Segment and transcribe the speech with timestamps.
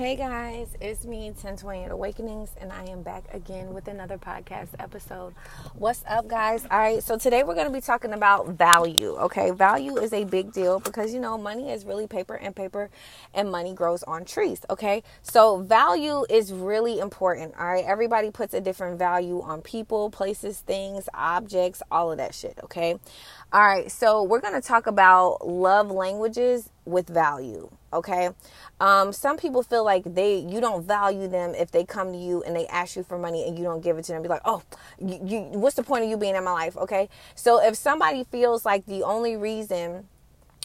[0.00, 5.34] Hey guys, it's me, 1028 Awakenings, and I am back again with another podcast episode.
[5.74, 6.66] What's up, guys?
[6.70, 9.14] All right, so today we're going to be talking about value.
[9.18, 12.88] Okay, value is a big deal because you know money is really paper and paper,
[13.34, 14.62] and money grows on trees.
[14.70, 17.52] Okay, so value is really important.
[17.58, 22.34] All right, everybody puts a different value on people, places, things, objects, all of that
[22.34, 22.58] shit.
[22.64, 22.94] Okay,
[23.52, 28.30] all right, so we're going to talk about love languages with value okay?
[28.80, 32.42] Um, some people feel like they you don't value them if they come to you
[32.42, 34.22] and they ask you for money and you don't give it to them.
[34.22, 34.62] Be like oh
[34.98, 36.76] you, you what's the point of you being in my life?
[36.76, 37.08] Okay?
[37.34, 40.08] So if somebody feels like the only reason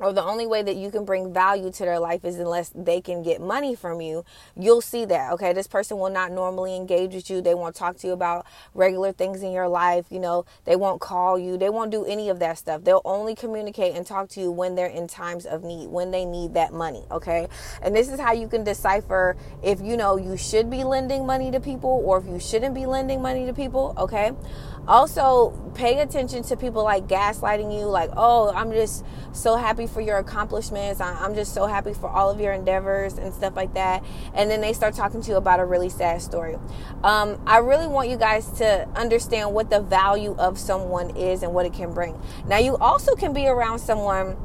[0.00, 3.00] or the only way that you can bring value to their life is unless they
[3.00, 4.24] can get money from you,
[4.56, 5.32] you'll see that.
[5.32, 7.40] Okay, this person will not normally engage with you.
[7.42, 10.06] They won't talk to you about regular things in your life.
[10.10, 11.58] You know, they won't call you.
[11.58, 12.82] They won't do any of that stuff.
[12.82, 16.24] They'll only communicate and talk to you when they're in times of need, when they
[16.24, 17.04] need that money.
[17.10, 17.48] Okay,
[17.82, 21.50] and this is how you can decipher if you know you should be lending money
[21.50, 23.94] to people or if you shouldn't be lending money to people.
[23.98, 24.32] Okay.
[24.88, 30.00] Also, pay attention to people like gaslighting you, like, oh, I'm just so happy for
[30.00, 31.00] your accomplishments.
[31.00, 34.02] I'm just so happy for all of your endeavors and stuff like that.
[34.34, 36.56] And then they start talking to you about a really sad story.
[37.04, 41.54] Um, I really want you guys to understand what the value of someone is and
[41.54, 42.20] what it can bring.
[42.46, 44.36] Now, you also can be around someone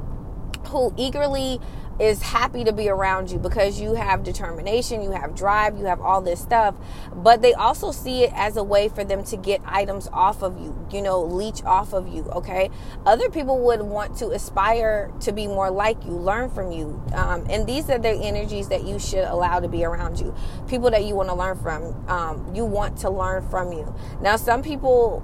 [0.75, 1.59] who eagerly
[1.97, 6.01] is happy to be around you because you have determination, you have drive, you have
[6.01, 6.75] all this stuff.
[7.15, 10.59] But they also see it as a way for them to get items off of
[10.59, 12.69] you, you know, leech off of you, okay?
[13.05, 17.01] Other people would want to aspire to be more like you, learn from you.
[17.13, 20.35] Um, and these are the energies that you should allow to be around you.
[20.67, 23.95] People that you want to learn from, um, you want to learn from you.
[24.19, 25.21] Now, some people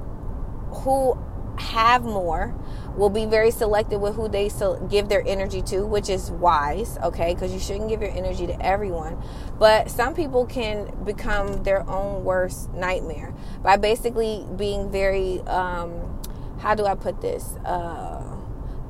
[0.71, 1.17] who
[1.57, 2.55] have more
[2.95, 4.49] will be very selective with who they
[4.89, 7.33] give their energy to, which is wise, okay?
[7.33, 9.21] Because you shouldn't give your energy to everyone.
[9.57, 13.33] But some people can become their own worst nightmare
[13.63, 16.19] by basically being very, um,
[16.59, 17.55] how do I put this?
[17.65, 18.20] Uh,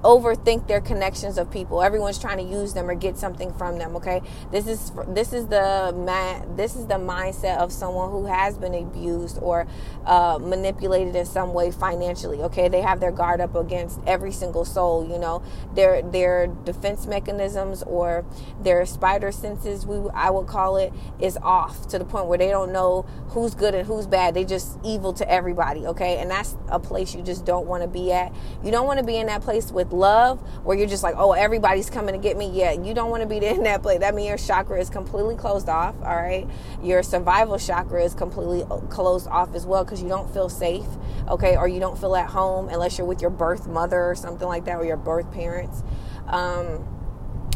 [0.03, 1.81] overthink their connections of people.
[1.81, 3.95] Everyone's trying to use them or get something from them.
[3.97, 8.57] Okay, this is this is the man, this is the mindset of someone who has
[8.57, 9.67] been abused or
[10.05, 12.39] uh, manipulated in some way financially.
[12.41, 15.07] Okay, they have their guard up against every single soul.
[15.07, 15.43] You know,
[15.75, 18.25] their their defense mechanisms or
[18.61, 22.49] their spider senses, we I would call it, is off to the point where they
[22.49, 24.33] don't know who's good and who's bad.
[24.33, 25.85] They just evil to everybody.
[25.85, 28.33] Okay, and that's a place you just don't want to be at.
[28.63, 31.33] You don't want to be in that place with love where you're just like, oh,
[31.33, 32.49] everybody's coming to get me.
[32.49, 33.99] Yeah, you don't want to be in that place.
[33.99, 35.95] That means your chakra is completely closed off.
[36.01, 36.47] All right.
[36.81, 40.87] Your survival chakra is completely uh, closed off as well because you don't feel safe.
[41.27, 41.55] Okay.
[41.55, 44.65] Or you don't feel at home unless you're with your birth mother or something like
[44.65, 45.83] that or your birth parents.
[46.27, 47.00] Um,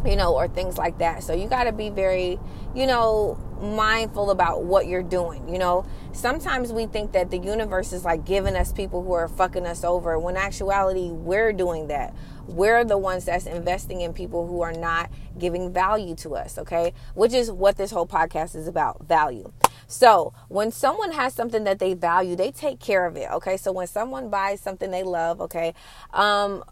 [0.05, 1.23] you know, or things like that.
[1.23, 2.39] So you got to be very,
[2.73, 5.47] you know, mindful about what you're doing.
[5.49, 9.27] You know, sometimes we think that the universe is like giving us people who are
[9.27, 12.13] fucking us over when actuality we're doing that.
[12.47, 16.93] We're the ones that's investing in people who are not giving value to us, okay?
[17.15, 19.51] Which is what this whole podcast is about value.
[19.87, 23.57] So, when someone has something that they value, they take care of it, okay?
[23.57, 25.73] So, when someone buys something they love, okay,
[26.13, 26.63] um,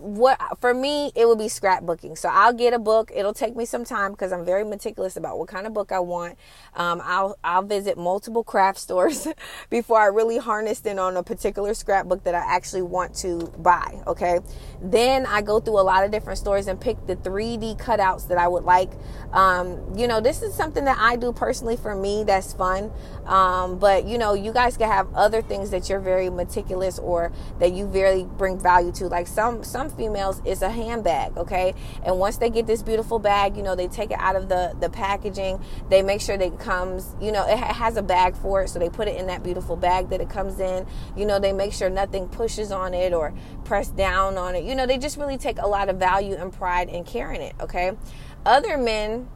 [0.00, 2.16] what for me it would be scrapbooking.
[2.16, 3.10] So i'll get a book.
[3.14, 6.00] It'll take me some time because i'm very meticulous about what kind of book i
[6.00, 6.38] want.
[6.74, 9.28] Um, i'll i'll visit multiple craft stores
[9.68, 14.02] before i really harness in on a particular scrapbook that i actually want to buy
[14.06, 14.40] okay?
[14.82, 18.38] Then i go through a lot of different stores and pick the 3d cutouts that
[18.38, 18.90] i would like.
[19.32, 22.90] Um, you know this is something that i do personally for me that's fun.
[23.26, 27.32] Um, but you know you guys can have other things that you're very meticulous or
[27.58, 29.06] that you very bring value to.
[29.06, 31.74] Like some some females it's a handbag okay?
[32.04, 34.74] And once they get this beautiful bag you know they take it out of the
[34.80, 35.62] the packaging.
[35.88, 38.78] They make sure that it comes you know it has a bag for it so
[38.78, 40.86] they put it in that beautiful bag that it comes in.
[41.16, 43.34] You know they make sure nothing pushes on it or
[43.64, 44.64] press down on it.
[44.64, 47.54] You know they just really take a lot of value and pride in carrying it
[47.60, 47.92] okay?
[48.44, 49.28] Other men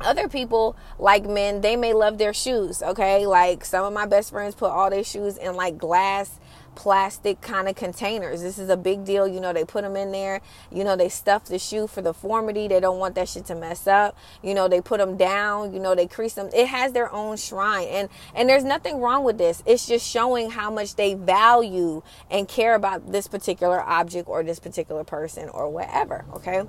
[0.00, 3.26] other people like men they may love their shoes okay?
[3.26, 6.40] Like some of my best friends put all their shoes in like glass
[6.74, 8.42] plastic kind of containers.
[8.42, 9.26] This is a big deal.
[9.26, 10.40] You know, they put them in there.
[10.70, 12.68] You know, they stuff the shoe for the formity.
[12.68, 14.16] They don't want that shit to mess up.
[14.42, 15.72] You know, they put them down.
[15.72, 16.48] You know, they crease them.
[16.54, 17.88] It has their own shrine.
[17.88, 19.62] And and there's nothing wrong with this.
[19.66, 24.60] It's just showing how much they value and care about this particular object or this
[24.60, 26.62] particular person or whatever, okay?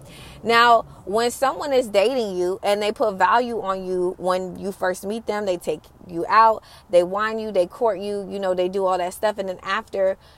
[0.44, 5.06] Now, when someone is dating you and they put value on you when you first
[5.06, 8.70] meet them, they take you out, they wine you, they court you, you know, they
[8.70, 9.38] do all that stuff.
[9.38, 9.93] And then after,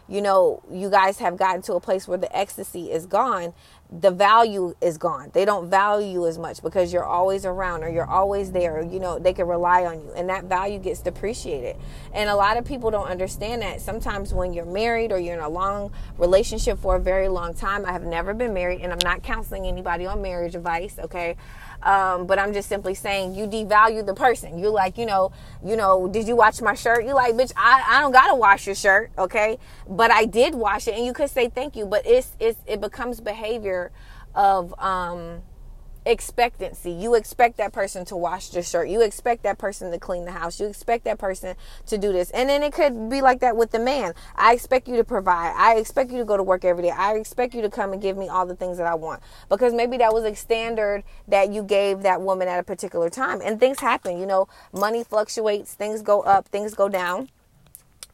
[0.07, 3.53] you know, you guys have gotten to a place where the ecstasy is gone,
[3.91, 5.29] the value is gone.
[5.33, 8.83] They don't value you as much because you're always around or you're always there.
[8.83, 11.75] You know, they can rely on you and that value gets depreciated.
[12.13, 13.81] And a lot of people don't understand that.
[13.81, 17.85] Sometimes when you're married or you're in a long relationship for a very long time,
[17.85, 21.35] I have never been married and I'm not counseling anybody on marriage advice, okay?
[21.83, 24.57] Um, but I'm just simply saying you devalue the person.
[24.57, 25.31] You're like, you know,
[25.63, 27.05] you know, did you wash my shirt?
[27.05, 29.59] You're like, bitch, I, I don't gotta wash your shirt, okay?
[29.87, 31.85] But I did wash it, and you could say thank you.
[31.85, 33.74] But it's it's it becomes behavior
[34.33, 35.41] of um
[36.05, 36.91] expectancy.
[36.91, 38.89] You expect that person to wash the shirt.
[38.89, 40.59] You expect that person to clean the house.
[40.59, 41.55] You expect that person
[41.87, 42.29] to do this.
[42.31, 44.13] And then it could be like that with the man.
[44.35, 45.53] I expect you to provide.
[45.57, 46.91] I expect you to go to work every day.
[46.91, 49.21] I expect you to come and give me all the things that I want.
[49.49, 53.41] Because maybe that was a standard that you gave that woman at a particular time.
[53.43, 57.29] And things happen, you know, money fluctuates, things go up, things go down.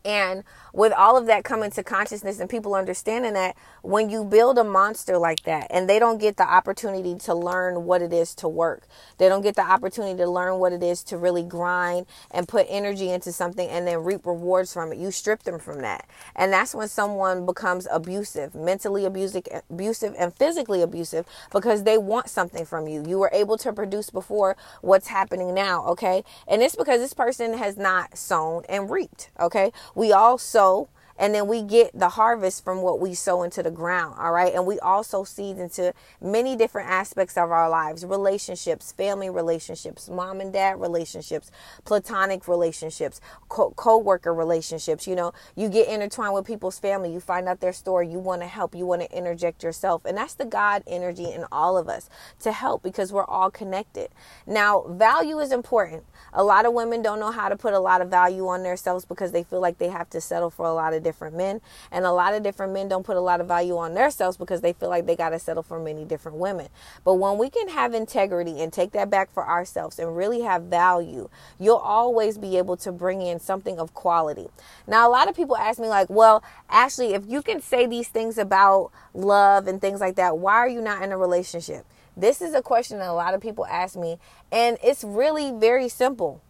[0.04, 0.44] And
[0.74, 4.64] with all of that coming to consciousness and people understanding that when you build a
[4.64, 8.48] monster like that and they don't get the opportunity to learn what it is to
[8.48, 8.88] work,
[9.18, 12.66] they don't get the opportunity to learn what it is to really grind and put
[12.70, 14.98] energy into something and then reap rewards from it.
[14.98, 16.08] You strip them from that.
[16.36, 22.30] And that's when someone becomes abusive, mentally abusive, abusive and physically abusive because they want
[22.30, 23.04] something from you.
[23.08, 26.24] You were able to produce before what's happening now, okay?
[26.48, 29.72] And it's because this person has not sown and reaped, okay?
[29.96, 30.90] We all sow
[31.22, 34.54] and then we get the harvest from what we sow into the ground all right?
[34.54, 40.42] And we also seed into many different aspects of our lives relationships family relationships mom
[40.42, 41.52] and dad relationships
[41.86, 45.32] platonic relationships co- worker relationships you know?
[45.56, 48.76] You get intertwined with people's family you find out their story you want to help
[48.76, 50.04] you want to interject yourself.
[50.06, 52.10] And that's the god energy in all of us
[52.42, 54.10] to help because we're all connected.
[54.48, 56.04] Now value is important.
[56.34, 59.06] A lot of women don't know how to put a lot of value on themselves
[59.06, 61.62] because they feel like they have to settle for a lot of different men.
[61.92, 64.62] And a lot of different men don't put a lot of value on themselves because
[64.62, 66.68] they feel like they got to settle for many different women.
[67.04, 70.64] But when we can have integrity and take that back for ourselves and really have
[70.64, 71.30] value,
[71.60, 74.48] you'll always be able to bring in something of quality.
[74.88, 78.08] Now, a lot of people ask me, like, well, Ashley, if you can say these
[78.08, 81.86] things about love and things like that, why are you not in a relationship?
[82.16, 84.20] This is a question that a lot of people ask me,
[84.52, 86.42] and it's really very simple.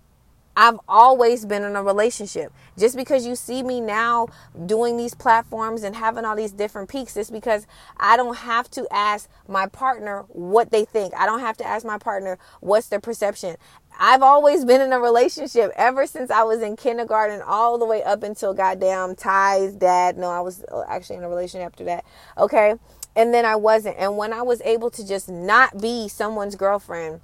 [0.56, 2.51] I've always been in a relationship.
[2.77, 4.27] Just because you see me now
[4.65, 7.65] doing these platforms and having all these different peaks, it's because
[7.98, 11.13] I don't have to ask my partner what they think.
[11.15, 13.56] I don't have to ask my partner what's their perception.
[14.00, 18.03] I've always been in a relationship ever since I was in kindergarten, all the way
[18.03, 20.18] up until goddamn Ty's dad.
[20.18, 22.06] No, I was uh, actually in a relationship after that.
[22.38, 22.75] Okay.
[23.15, 23.98] And then I wasn't.
[23.98, 27.21] And when I was able to just not be someone's girlfriend,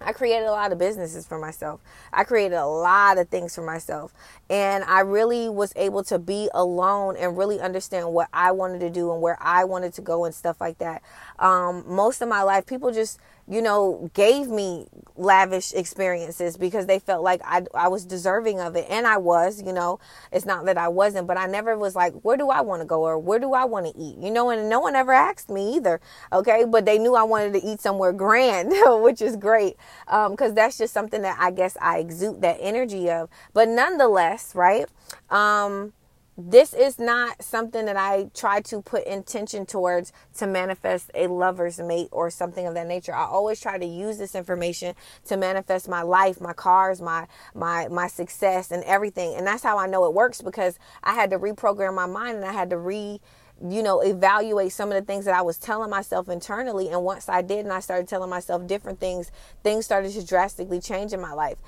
[0.00, 1.80] I created a lot of businesses for myself.
[2.12, 4.12] I created a lot of things for myself.
[4.48, 8.90] And I really was able to be alone and really understand what I wanted to
[8.90, 11.02] do and where I wanted to go and stuff like that.
[11.38, 13.18] Um, most of my life, people just
[13.50, 14.86] you know, gave me
[15.16, 18.86] lavish experiences because they felt like I, I was deserving of it.
[18.90, 19.98] And I was, you know,
[20.30, 22.86] it's not that I wasn't, but I never was like, where do I want to
[22.86, 24.18] go or where do I want to eat?
[24.18, 26.00] You know, and no one ever asked me either.
[26.32, 26.64] Okay.
[26.68, 28.72] But they knew I wanted to eat somewhere grand,
[29.02, 29.76] which is great.
[30.08, 33.30] Um, cause that's just something that I guess I exude that energy of.
[33.54, 34.86] But nonetheless, right?
[35.30, 35.92] Um,
[36.40, 41.80] this is not something that I try to put intention towards to manifest a lover's
[41.80, 43.12] mate or something of that nature.
[43.12, 44.94] I always try to use this information
[45.26, 49.34] to manifest my life, my cars, my my my success and everything.
[49.34, 52.44] And that's how I know it works because I had to reprogram my mind and
[52.44, 53.20] I had to re
[53.66, 56.88] you know, evaluate some of the things that I was telling myself internally.
[56.90, 59.30] And once I did, and I started telling myself different things,
[59.62, 61.58] things started to drastically change in my life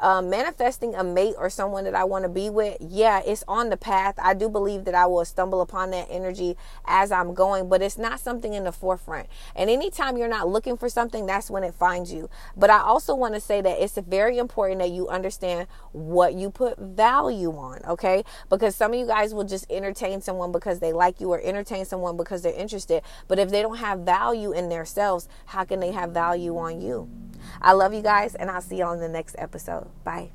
[0.00, 3.70] um, manifesting a mate or someone that I want to be with, yeah, it's on
[3.70, 4.14] the path.
[4.18, 7.98] I do believe that I will stumble upon that energy as I'm going, but it's
[7.98, 9.28] not something in the forefront.
[9.54, 12.30] And anytime you're not looking for something, that's when it finds you.
[12.56, 16.50] But I also want to say that it's very important that you understand what you
[16.50, 18.24] put value on, okay?
[18.48, 22.16] Because some of you guys will just entertain someone because they like you entertain someone
[22.16, 23.02] because they're interested.
[23.28, 27.08] But if they don't have value in themselves, how can they have value on you?
[27.60, 29.88] I love you guys, and I'll see you on the next episode.
[30.04, 30.30] Bye.